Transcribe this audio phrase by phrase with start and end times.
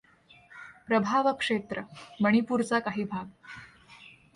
[0.87, 1.81] प्रभावक्षेत्र
[2.21, 3.25] मणिपूरचा काही भाग.